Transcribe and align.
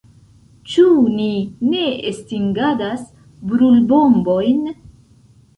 Ĉu 0.71 0.85
ni 1.17 1.27
ne 1.73 1.83
estingadas 2.13 3.05
brulbombojn? 3.53 4.65